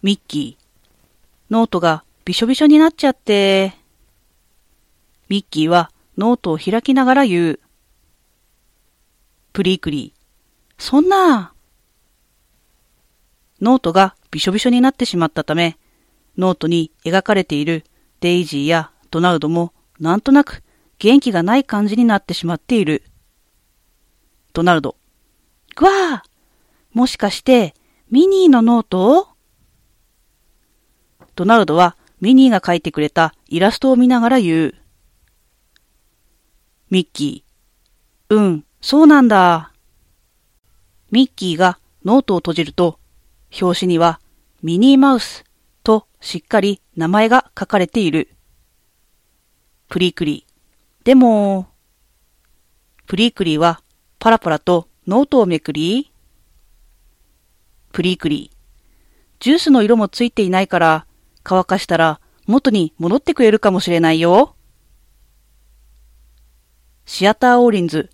[0.00, 0.64] ミッキー。
[1.50, 3.74] ノートがびしょびしょになっちゃって。
[5.28, 7.60] ミッキーはノートを開きながら言う。
[9.52, 10.20] プリークリー。
[10.78, 11.52] そんな。
[13.60, 15.76] ノートがびしょびしょになってしまったため、
[16.36, 17.84] ノートに描かれている
[18.20, 20.62] デイジーやドナルドもなんとなく
[21.00, 23.02] 元気がない感じになってしまっている。
[24.52, 24.96] ドナルド。
[25.74, 26.28] ぐわー
[26.92, 27.74] もしかして
[28.12, 29.37] ミニーのノート
[31.38, 34.74] ドナルドはミニーが描いてくれたイラストを見ながら言う。
[36.90, 38.34] ミッキー。
[38.34, 39.72] うん、そうなんだ。
[41.12, 42.98] ミッキーがノートを閉じると、
[43.62, 44.20] 表紙には
[44.64, 45.44] ミニーマウス
[45.84, 48.30] としっかり名前が書かれている。
[49.88, 50.44] プリクリ。
[51.04, 51.68] でも、
[53.06, 53.80] プリクリは
[54.18, 56.10] パラパラとノートをめくり、
[57.92, 58.50] プリクリ。
[59.38, 61.07] ジュースの色もついていないから
[61.50, 64.54] 乾かしたら元に戻ってくれるかもしれないよ。
[67.06, 68.10] シアターオーリンズ、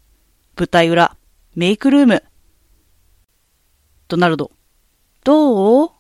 [0.57, 1.17] 舞台裏、
[1.57, 2.23] メイクルーム。
[4.07, 4.53] ドナルド、
[5.25, 5.91] どう？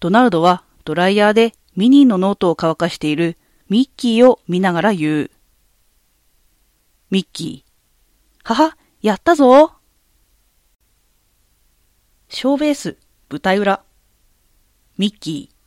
[0.00, 3.38] ドナルドはドライヤーでミニーのノートを乾かしている
[3.70, 5.30] ミッキーを見ながら言う。
[7.10, 9.72] ミッキー、はは、やったぞ
[12.28, 12.98] 小ベース、
[13.30, 13.82] 舞台裏。
[14.98, 15.59] ミッキー、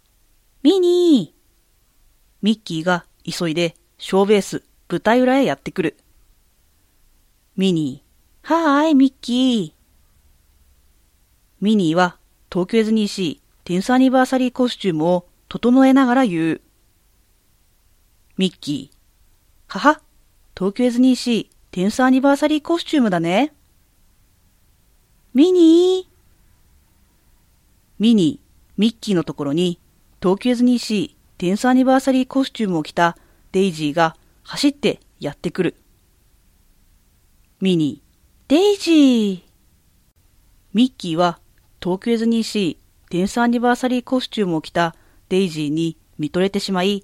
[0.63, 1.43] ミニー
[2.41, 5.97] ミッキーが急いで小ベース、舞台裏へやってくる。
[7.57, 9.83] ミニー、はーい、ミッキー。
[11.59, 12.17] ミニーは
[12.49, 16.61] 東京ディズニーシーテンスアニバーサリーコスチュームを整えながら言う。
[18.37, 18.97] ミッキー、
[19.67, 20.01] はは、
[20.57, 23.53] 東京ディズニーシーテンスアニバーサリーコスチュームだね。
[25.33, 26.13] ミニー
[27.99, 29.77] ミニー、ミッキーのところに
[30.23, 33.17] 東京ディズニーシーテンスアニバーサリーコスチュームを着た
[33.51, 35.75] デイジーが走ってやってくる。
[37.59, 39.41] ミニー、デイジー
[40.73, 41.39] ミッキーは
[41.81, 44.95] 東京ディズニーシーテンスアニバーサリーコスチュームを着た
[45.27, 47.03] デイジーに見とれてしまい、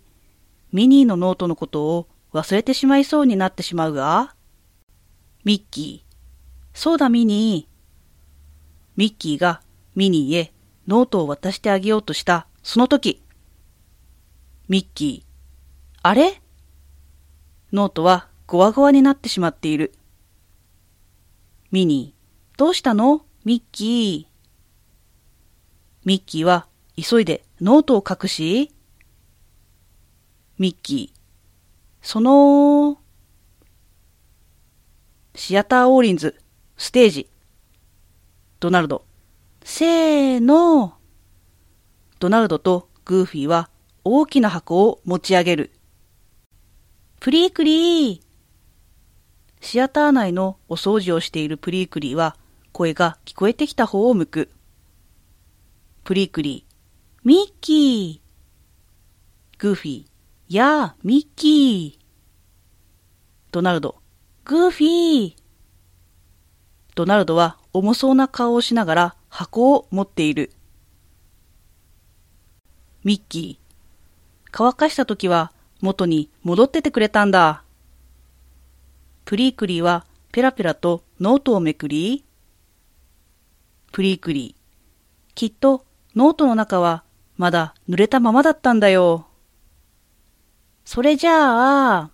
[0.72, 4.34] ミニーのノートのことを忘れてしまいそうになってしまうが、
[5.44, 6.18] ミッキー、
[6.74, 7.69] そうだミニー。
[8.96, 9.62] ミッキーが
[9.94, 10.53] ミニーへ
[10.88, 13.24] ノートを渡してあげようとしたその時、
[14.68, 16.40] ミッキー、あれ？
[17.74, 19.91] ノートはゴワゴワになってしまっている。
[21.72, 23.25] ミニー、どうしたの？
[23.44, 26.06] ミッキー。
[26.06, 28.72] ミッキーは急いでノートを隠し、
[30.59, 31.19] ミッキー、
[32.03, 33.00] その、
[35.34, 36.40] シアターオーリンズ、
[36.78, 37.29] ステージ。
[38.59, 39.06] ドナルド、
[39.63, 40.99] せーの。
[42.19, 43.69] ドナルドとグーフィーは
[44.03, 45.72] 大きな箱を持ち上げる。
[47.22, 48.22] プリークリー
[49.62, 52.35] シアター内のお掃除をしているプリークリーは
[52.74, 54.50] 声が聞こえてきた方を向く。
[56.03, 60.06] プリークリー、ミッキーグーフィー、
[60.50, 62.06] やあ、ミッキー
[63.52, 63.96] ドナルド、
[64.44, 65.35] グーフィー
[66.96, 70.52] ドナルドは重そうな顔をしながら箱を持っている。
[73.04, 73.76] ミッキー。
[74.52, 75.52] 乾かした時は
[75.82, 77.64] 元に戻っててくれたんだ。
[79.26, 82.26] プリークリーはペラペラとノートをめくり、
[83.92, 84.59] プリークリー。
[85.36, 87.04] きっとノートの中は
[87.38, 89.28] まだ濡れたままだったんだよ。
[90.84, 92.09] それじゃあ、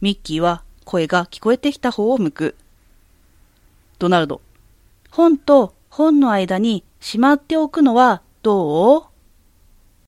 [0.00, 2.56] ミッキーは声が聞こえてきた方を向く。
[3.98, 4.40] ドナルド。
[5.10, 9.09] 本と本の間にしまっておくのはどう？